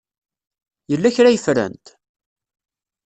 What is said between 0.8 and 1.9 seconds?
Yella kra ay ffrent?